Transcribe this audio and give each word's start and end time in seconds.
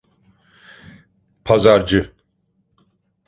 Pazarcı. 1.45 2.13